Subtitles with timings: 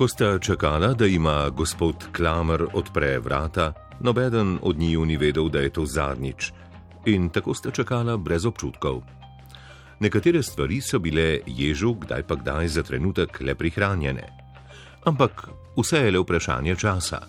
[0.00, 5.60] Ko sta čakala, da ima gospod Klamer odpre vrata, nobeden od njiju ni vedel, da
[5.60, 6.52] je to zadnjič,
[7.06, 9.02] in tako sta čakala brez občutkov.
[10.00, 14.24] Nekatere stvari so bile ježu, kdaj pa kdaj za trenutek le prihranjene.
[15.04, 17.20] Ampak vse je le vprašanje časa.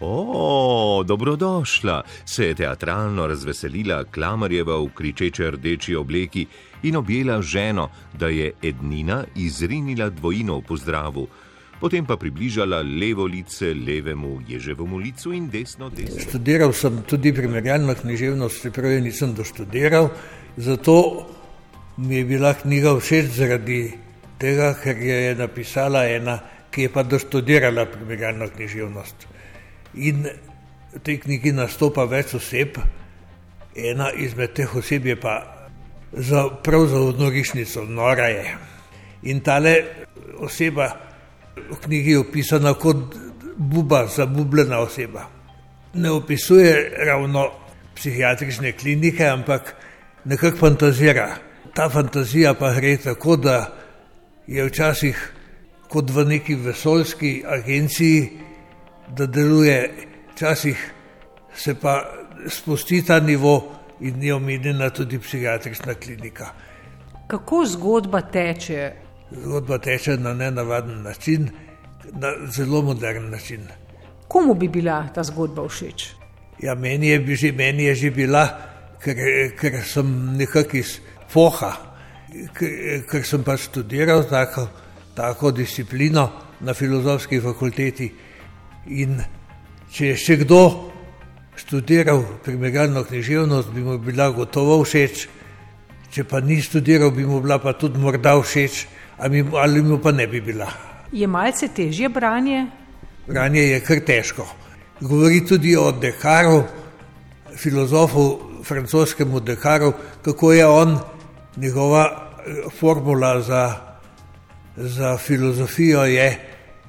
[0.00, 6.46] O, dobrodošla, se je teatralno razveselila Klamarjeva v kričeče rdeči obleki
[6.82, 11.26] in objela ženo, da je Ednina izrinila dvojino v pozdravu,
[11.80, 16.20] potem pa približala levo lice levemu ježevemu licu in desno desno.
[16.20, 20.10] Študiral sem tudi primerjalno književnost, čeprav je nisem doštudiral,
[20.56, 21.26] zato
[21.96, 23.80] mi je bila knjiga všeč zaradi
[24.38, 26.36] tega, ker je napisala ena,
[26.70, 29.35] ki je pa doštudirala primerjalno književnost
[29.94, 30.26] in
[30.94, 32.78] v tej knjigi nastopa več oseb,
[33.76, 35.34] ena izmed teh oseb je pa
[36.12, 38.46] za, prav za odnorišnico, nora je.
[39.22, 39.74] In tale
[40.38, 40.88] oseba
[41.56, 43.16] v knjigi je opisana kot
[43.56, 45.26] buba, zabubljena oseba.
[45.94, 47.50] Ne opisuje ravno
[47.96, 49.74] psihiatrične klinike, ampak
[50.24, 51.36] nekako fantazira.
[51.74, 53.72] Ta fantazija pa gre tako, da
[54.46, 55.32] je včasih
[55.88, 58.30] kot v neki vesoljski agenciji,
[59.08, 59.90] da deluje,
[60.32, 60.92] včasih
[61.54, 62.02] se pa
[62.48, 66.46] spusti ta nivo in je omenjena tudi psihiatrična klinika.
[67.26, 68.92] Kako zgodba teče?
[69.30, 71.48] Zgodba teče na nenavaden način,
[72.12, 73.66] na zelo modern način.
[74.28, 76.08] Komu bi bila ta zgodba všeč?
[76.62, 78.48] Ja, meni je, že, meni je že bila,
[79.02, 79.16] ker,
[79.60, 80.98] ker sem nekako iz
[81.28, 81.72] Foha,
[82.54, 84.68] ker, ker sem pa študiral tako,
[85.14, 88.12] tako disciplino na filozofski fakulteti.
[88.86, 89.18] In
[89.90, 90.60] če je še kdo
[91.56, 95.26] študiral primerjalno književnost, bi mu bila gotovo všeč,
[96.12, 98.86] če pa ni študiral, bi mu bila pa tudi morda všeč,
[99.18, 100.68] ali, ali mu pa ne bi bila.
[101.12, 102.66] Je malce težje branje?
[103.26, 104.46] Branje je kar težko.
[105.00, 106.62] Govori tudi o Dekaru,
[107.56, 108.26] filozofu,
[108.64, 109.92] francoskemu Dekaru,
[110.22, 110.98] kako je on,
[111.56, 113.64] njegova eh, formula za,
[114.76, 116.30] za filozofijo je: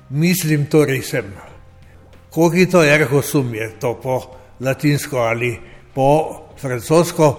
[0.10, 1.57] Mislim, torej sem.
[2.34, 4.22] Cogito ergo sum je to po
[4.60, 5.60] latinsko ali
[5.94, 7.38] po francosko,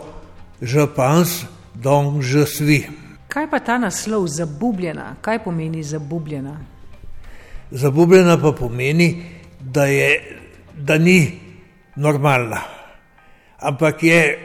[0.61, 2.85] je pense donc je suis.
[3.29, 6.57] Kaj pa ta naslov zabubljena, kaj pomeni zabubljena?
[7.71, 9.25] Zabubljena pa pomeni,
[9.61, 10.39] da, je,
[10.75, 11.41] da ni
[11.97, 12.63] normalna,
[13.59, 14.39] ampak je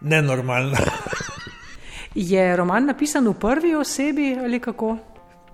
[0.00, 0.78] nenormalna.
[2.14, 4.96] je roman napisan v prvi osebi ali kako?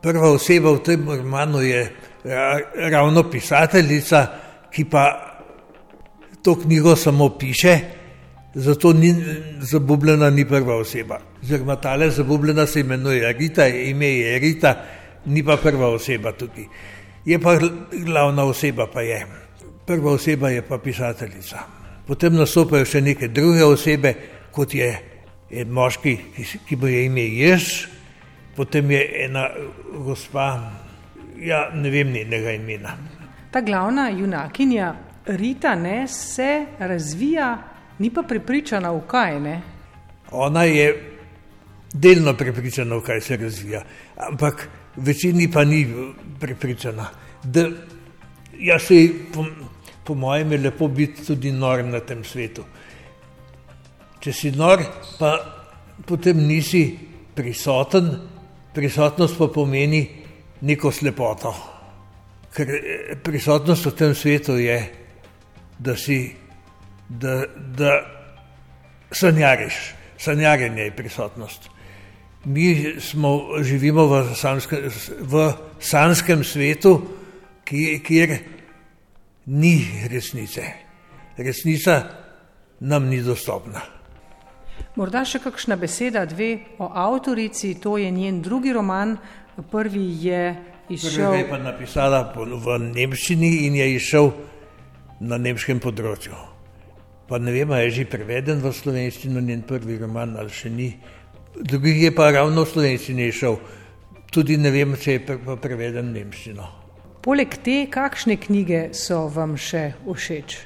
[0.02, 1.86] Prva oseba v tem romanu je
[2.90, 4.26] ravno pisateljica,
[4.70, 5.32] ki pa
[6.42, 7.78] to knjigo samo piše,
[8.54, 9.14] zato ni
[9.60, 11.20] zabubljena, ni prva oseba.
[11.42, 14.84] Zelo tale zabubljena se imenuje Rita, ime je Rita,
[15.26, 16.64] ni pa prva oseba tukaj.
[17.24, 17.58] Je pa
[17.92, 19.26] glavna oseba, pa je.
[19.86, 21.58] Prva oseba je pa pisateljica.
[22.06, 24.14] Potem nastopajo še neke druge osebe,
[24.52, 24.90] kot je
[25.50, 26.16] en moški,
[26.66, 27.86] ki bo je ime Jež,
[28.56, 29.46] potem je ena
[30.04, 30.72] gospa,
[31.38, 32.96] ja, ne vem njenega imena.
[33.50, 34.94] Ta glavna junakinja
[35.26, 37.58] Rita ne, se razvija,
[37.98, 39.40] ni pa prepričana v kaj.
[39.40, 39.60] Ne?
[40.30, 40.86] Ona je
[41.92, 43.82] delno prepričana, v kaj se razvija,
[44.16, 45.86] ampak večini pa ni
[46.40, 47.06] prepričana.
[47.44, 47.68] Da,
[48.58, 49.46] ja, se, po,
[50.04, 52.64] po mojem je lepo biti tudi nor na tem svetu.
[54.22, 54.82] Če si nor,
[55.18, 55.36] pa
[56.06, 56.98] potem nisi
[57.34, 58.10] prisoten,
[58.74, 60.21] prisotnost pa pomeni,
[60.62, 61.54] neko slepoto.
[62.52, 64.78] Ker eh, prisotnost v tem svetu je,
[65.78, 66.18] da si,
[67.08, 67.42] da,
[67.76, 67.92] da
[69.10, 71.70] sanjariš, sanjarjenje je prisotnost.
[72.44, 74.82] Mi smo, živimo v, sanske,
[75.20, 76.96] v sanskem svetu,
[77.64, 78.38] kjer
[79.46, 79.76] ni
[80.10, 80.62] resnice.
[81.38, 82.02] Resnica
[82.80, 83.80] nam ni dostopna.
[84.96, 86.50] Morda še kakšna beseda, dve
[86.82, 89.14] o avtorici, to je njen drugi roman,
[89.70, 90.56] Prvi je
[90.88, 91.30] izšel.
[91.30, 94.32] Prvi je pa napisala v nemščini in je izšel
[95.20, 96.36] na nemškem področju.
[97.28, 100.90] Pa ne vem, je že preveden v slovenščino njen prvi roman ali še ni.
[101.56, 103.58] Drugi je pa ravno v slovenščini izšel.
[104.32, 106.66] Tudi ne vem, če je preveden v nemščino.
[107.22, 110.56] Poleg te, kakšne knjige so vam še všeč?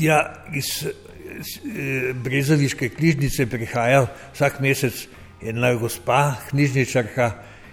[0.00, 0.18] Ja,
[0.56, 0.88] iz,
[1.36, 5.04] iz eh, Brezoviške knjižnice prihaja vsak mesec
[5.44, 7.28] ena gospa, knjižničarka,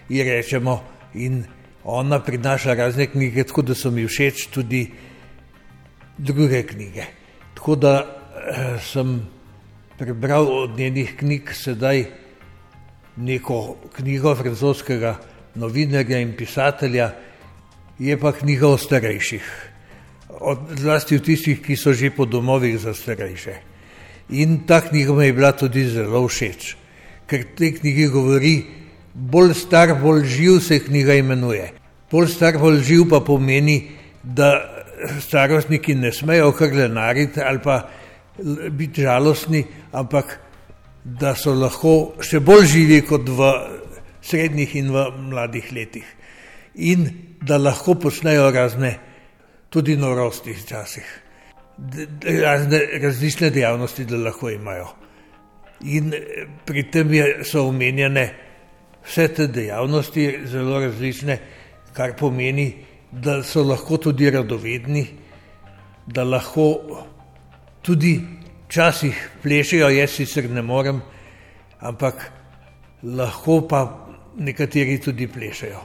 [0.10, 0.84] ji rečemo,
[1.14, 1.44] in
[1.84, 4.92] ona prinaša razne knjige, tako da so mi všeč tudi
[6.18, 7.04] druge knjige.
[7.54, 9.22] Tako da eh, sem
[9.98, 12.06] prebral od njenih knjig sedaj
[13.18, 15.18] neko knjigo francoskega
[15.56, 17.12] novinarja in pisatelja,
[18.00, 19.44] je pa knjiga o starejših,
[20.30, 23.56] od, zlasti v tistih, ki so že po domovih za starejše.
[24.30, 26.76] In ta knjiga mi je bila tudi zelo všeč,
[27.28, 28.79] ker te knjige govori,
[29.14, 31.72] bolj star, bolj živ se knjiga imenuje.
[32.12, 33.82] Bolj star, bolj živ pa pomeni,
[34.24, 34.80] da
[35.20, 37.90] starostniki ne smejo krlenariti ali pa
[38.72, 40.40] biti žalostni, ampak
[41.04, 43.52] da so lahko še bolj živi kot v
[44.22, 46.06] srednjih in v mladih letih.
[46.76, 47.08] In
[47.42, 48.98] da lahko počnejo razne,
[49.70, 51.08] tudi norosti včasih,
[52.44, 54.88] razne različne dejavnosti, da lahko imajo.
[55.88, 56.14] In
[56.66, 58.49] pri tem je, so omenjene
[59.06, 61.40] vse te dejavnosti, zelo različne,
[61.94, 62.74] kar pomeni,
[63.12, 65.08] da so lahko tudi radovedni,
[66.08, 66.68] da lahko
[67.82, 68.20] tudi
[68.68, 71.02] včasih plešejo, jaz sicer ne morem,
[71.80, 72.32] ampak
[73.04, 73.82] lahko pa
[74.38, 75.82] nekateri tudi plešejo.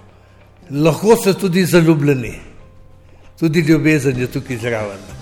[0.71, 2.35] Lahko so tudi zaljubljeni,
[3.39, 5.14] tudi ljubezen je tukaj zraven.